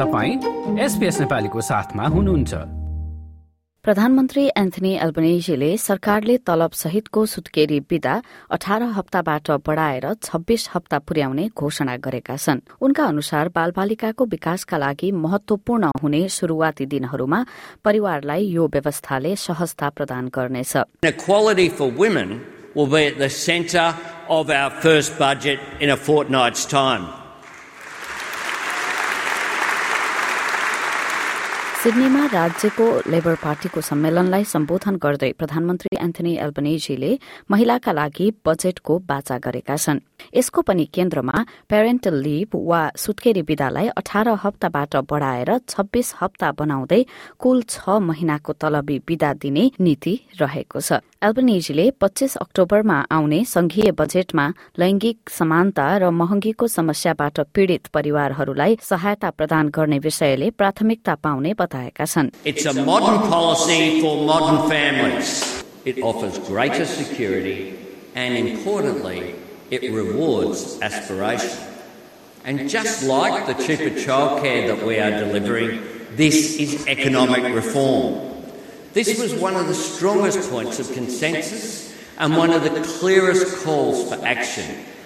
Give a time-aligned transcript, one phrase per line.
[0.00, 2.54] तपाईँ एसपिएस नेपालीको साथमा हुनुहुन्छ।
[3.84, 11.96] प्रधानमन्त्री एन्थनी एल्बनेजीले सरकारले तलब सहितको सुत्केरी विदा अठार हप्ताबाट बढ़ाएर छब्बीस हप्ता पुर्याउने घोषणा
[11.96, 17.44] गरेका छन्। उनका अनुसार बालबालिकाको विकासका लागि महत्वपूर्ण हुने शुरूआती दिनहरूमा
[17.84, 20.76] परिवारलाई यो व्यवस्थाले सहजता प्रदान गर्नेछ।
[31.80, 37.12] सिडनीमा राज्यको लेबर पार्टीको सम्मेलनलाई सम्बोधन गर्दै प्रधानमन्त्री एन्थनी एल्बनेजीले
[37.50, 40.00] महिलाका लागि बजेटको बाचा गरेका छन्।
[40.36, 41.36] यसको पनि केन्द्रमा
[41.70, 47.00] प्यारेन्टल लीभ वा सुत्केरी विदालाई अठार हप्ताबाट बढ़ाएर छब्बीस हप्ता बनाउँदै
[47.40, 54.44] कुल छ महिनाको तलबी विदा दिने नीति रहेको छ। एल्बनेजीले पच्चीस अक्टोबरमा आउने संघीय बजेटमा
[54.80, 62.30] लैंगिक समानता र महँगीको समस्याबाट पीड़ित परिवारहरूलाई सहायता प्रदान गर्ने विषयले प्राथमिकता पाउने बताएका छन्.
[65.82, 67.74] It offers greater security
[68.14, 69.34] and, importantly,
[69.70, 71.56] it rewards aspiration.
[72.44, 75.80] And just like the cheaper childcare that we are delivering,
[76.16, 78.29] this is economic reform.
[78.92, 84.02] This was one of the strongest points of consensus and one of the clearest calls
[84.08, 84.64] for action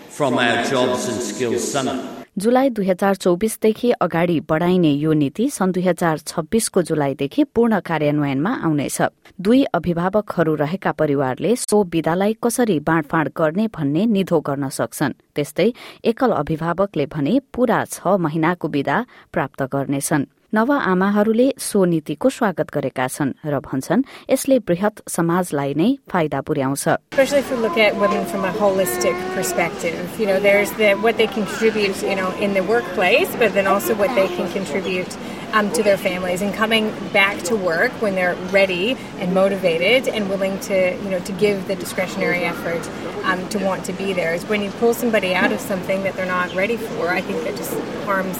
[0.08, 2.00] from our Jobs and Skills Summit.
[2.38, 8.52] जुलाई दुई हजार चौबिसदेखि अगाडि बढ़ाइने यो नीति सन् दुई हजार छब्बीसको जुलाईदेखि पूर्ण कार्यान्वयनमा
[8.64, 9.00] आउनेछ।
[9.40, 15.72] दुई अभिभावकहरू रहेका परिवारले सो विदालाई कसरी बाँडफाँड गर्ने भन्ने निधो गर्न सक्छन्। त्यस्तै
[16.04, 18.96] एकल अभिभावकले भने पूरा छ महिनाको विदा
[19.32, 25.89] प्राप्त गर्नेछन्। नव आमाहरूले सो नीतिको स्वागत गरेका छन् र भन्छन् यसले बृहत समाजलाई नै
[26.11, 30.19] फाइदा पुर्याउँछ especially if we look at women from a holistic perspective.
[30.19, 33.93] You know, there's the what they contribute, you know, in the workplace, but then also
[33.93, 35.17] what they can contribute
[35.53, 40.29] um, to their families and coming back to work when they're ready and motivated and
[40.29, 42.89] willing to, you know, to give the discretionary effort
[43.25, 44.33] um, to want to be there.
[44.33, 47.43] Is when you pull somebody out of something that they're not ready for, I think
[47.43, 48.37] that just harms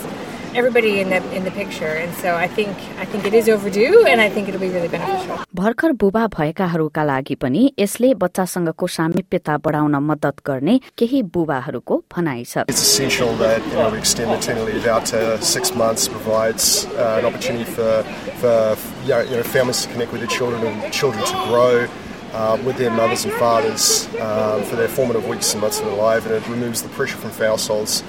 [0.56, 1.94] everybody in the in the picture.
[2.04, 4.88] And so I think I think it is overdue, and I think it'll be really
[4.88, 5.38] beneficial.
[5.56, 12.66] भर्खर बुबा भएकाहरूका लागि पनि यसले बच्चासँगको सामिप्यता बढाउन मद्दत गर्ने केही बुबाहरूको भनाइ छ
[12.70, 17.20] It's essential that you know, we extend maternity leave out to six months, provides uh,
[17.20, 18.04] an opportunity for,
[18.42, 21.88] for you know, you know, families to connect with their children and children to grow
[22.34, 25.96] uh, with their mothers and fathers um, for their formative weeks and months of their
[25.96, 28.04] life, and it removes the pressure from households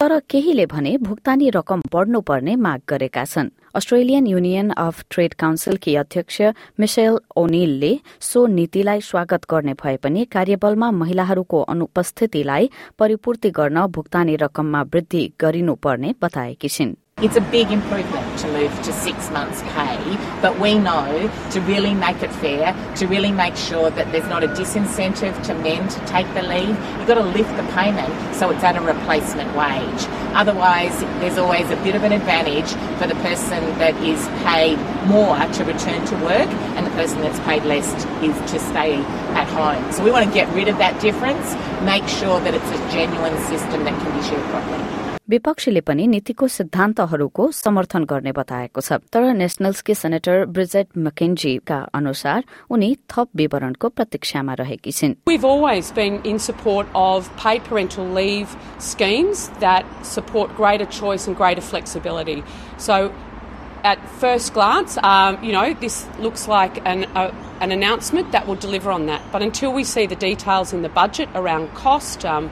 [0.00, 6.40] तर केहीले भने भुक्तानी रकम बढ्नुपर्ने माग गरेका छन्। Australian union of trade काउन्सिलकी अध्यक्ष
[6.80, 14.82] मिसेल ओनिलले सो नीतिलाई स्वागत गर्ने भए पनि कार्यबलमा महिलाहरूको अनुपस्थितिलाई परिपूर्ति गर्न भुक्तानी रकममा
[14.82, 20.58] वृद्धि गरिनुपर्ने बताएकी छिन्। It's a big improvement to move to six months' pay, but
[20.58, 24.48] we know to really make it fair, to really make sure that there's not a
[24.48, 28.64] disincentive to men to take the leave, you've got to lift the payment so it's
[28.64, 30.06] at a replacement wage.
[30.32, 35.36] Otherwise, there's always a bit of an advantage for the person that is paid more
[35.52, 36.48] to return to work
[36.78, 37.92] and the person that's paid less
[38.22, 38.94] is to stay
[39.36, 39.92] at home.
[39.92, 41.52] So we want to get rid of that difference,
[41.84, 45.09] make sure that it's a genuine system that can be shared properly.
[45.29, 52.43] विपक्षीले पनि नीतिको सिद्धान्तहरूको समर्थन गर्ने बताएको छ तर नेशनल्सकी senator Bridget मकेन्जीका अनुसार
[52.77, 58.53] उनी थप विवरणको प्रतीक्षामा रहेकी छिन् We've always been in support of paid parental leave
[58.89, 62.37] schemes that support greater choice and greater flexibility.
[62.77, 62.99] So,
[63.83, 68.55] at first glance, um, you know, this looks like an, uh, an announcement that will
[68.55, 69.21] deliver on that.
[69.31, 72.49] But until we see the details in the budget around cost, um,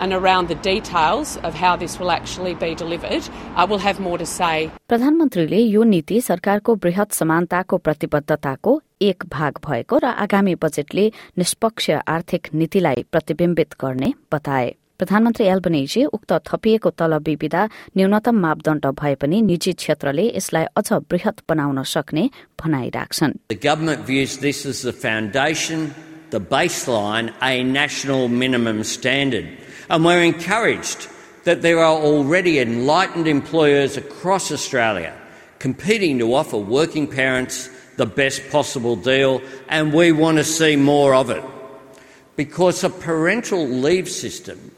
[0.00, 3.28] and around the details of how this will actually be delivered,
[3.68, 4.70] we'll have more to say.
[4.88, 12.48] प्रधानमन्त्रीले यो नीति सरकारको वृहत समानताको प्रतिबद्धताको एक भाग भएको र आगामी बजेटले निष्पक्ष आर्थिक
[12.54, 17.62] नीतिलाई प्रतिबिम्बित गर्ने बताए प्रधानमन्त्री एल्बनेजी उक्त थपिएको तलबी विधा
[17.96, 22.24] न्यूनतम मापदण्ड भए पनि निजी क्षेत्रले यसलाई अझ वृहत बनाउन सक्ने
[22.60, 23.34] भनाइ राख्छन्
[26.30, 29.48] The baseline, a national minimum standard.
[29.88, 31.08] And we're encouraged
[31.44, 35.16] that there are already enlightened employers across Australia
[35.60, 41.14] competing to offer working parents the best possible deal, and we want to see more
[41.14, 41.44] of it.
[42.34, 44.74] Because a parental leave system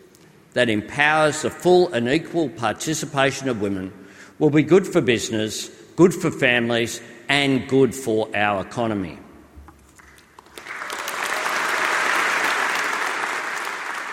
[0.55, 3.93] that empowers the full and equal participation of women
[4.39, 9.19] will be good for business, good for families, and good for our economy.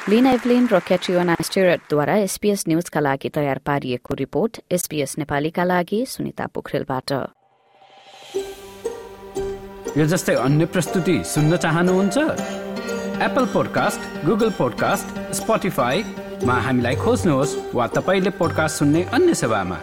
[0.09, 6.45] Lina Evelyn र Catriona स्टेरटद्वारा SPS न्यूजका लागि तयार पारिएको report SPS नेपालीका लागि सुनिता
[6.50, 7.11] पोखरेलबाट।
[9.97, 12.17] यो जस्तै अन्य प्रस्तुति सुन्न चाहनुहुन्छ?
[13.21, 19.77] एप्पल पोडकास्ट गुगल पोडकास्ट स्पोटिफाईमा हामीलाई खोज्नुहोस् वा तपाईँले पोडकास्ट सुन्ने अन्य सेवामा।